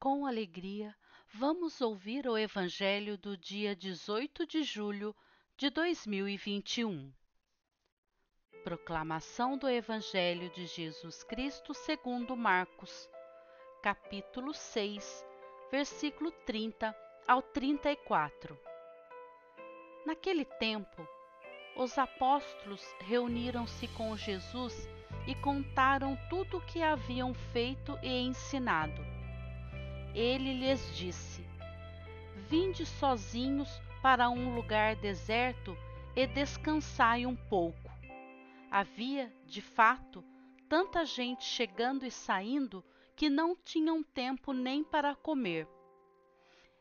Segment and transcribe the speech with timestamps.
[0.00, 0.96] com alegria,
[1.34, 5.14] vamos ouvir o Evangelho do dia 18 de julho
[5.58, 7.12] de 2021.
[8.64, 13.10] Proclamação do Evangelho de Jesus Cristo segundo Marcos,
[13.82, 15.22] capítulo 6,
[15.70, 16.96] versículo 30
[17.28, 18.58] ao 34.
[20.06, 21.06] Naquele tempo,
[21.76, 24.88] os apóstolos reuniram-se com Jesus
[25.26, 29.09] e contaram tudo o que haviam feito e ensinado.
[30.14, 31.44] Ele lhes disse:
[32.48, 33.68] Vinde sozinhos
[34.02, 35.76] para um lugar deserto
[36.16, 37.90] e descansai um pouco.
[38.70, 40.24] Havia, de fato,
[40.68, 42.84] tanta gente chegando e saindo
[43.14, 45.68] que não tinham tempo nem para comer.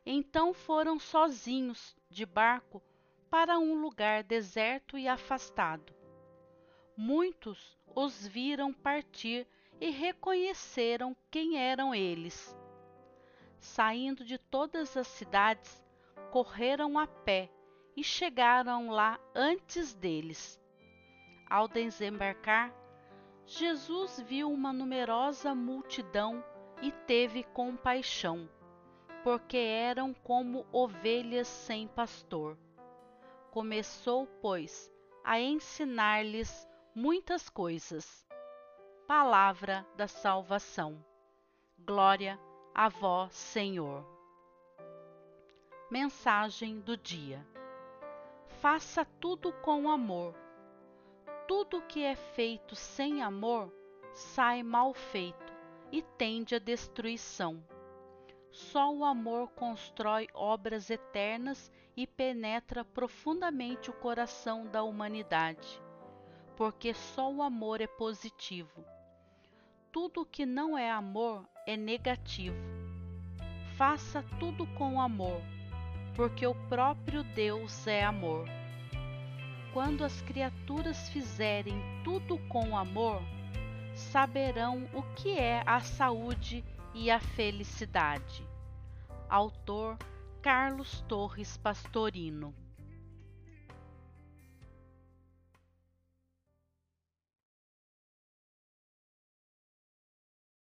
[0.06, 2.82] Então foram sozinhos, de barco,
[3.30, 5.94] para um lugar deserto e afastado.
[6.96, 9.48] Muitos os viram partir
[9.80, 12.58] e reconheceram quem eram eles.
[13.60, 15.84] Saindo de todas as cidades,
[16.32, 17.50] correram a pé
[17.96, 20.60] e chegaram lá antes deles.
[21.50, 22.74] Ao desembarcar,
[23.46, 26.44] Jesus viu uma numerosa multidão
[26.82, 28.48] e teve compaixão,
[29.24, 32.58] porque eram como ovelhas sem pastor.
[33.52, 34.92] Começou, pois,
[35.24, 38.26] a ensinar-lhes muitas coisas.
[39.08, 41.04] Palavra da salvação.
[41.80, 42.49] Glória a
[42.88, 44.06] vós, Senhor.
[45.90, 47.46] Mensagem do dia.
[48.62, 50.34] Faça tudo com amor.
[51.48, 53.74] Tudo que é feito sem amor
[54.14, 55.54] sai mal feito
[55.92, 57.62] e tende à destruição.
[58.52, 65.82] Só o amor constrói obras eternas e penetra profundamente o coração da humanidade
[66.60, 68.84] porque só o amor é positivo.
[69.92, 72.56] Tudo que não é amor é negativo.
[73.76, 75.42] Faça tudo com amor,
[76.16, 78.48] porque o próprio Deus é amor.
[79.74, 83.20] Quando as criaturas fizerem tudo com amor,
[83.96, 86.64] saberão o que é a saúde
[86.94, 88.48] e a felicidade.
[89.28, 89.98] Autor
[90.40, 92.54] Carlos Torres Pastorino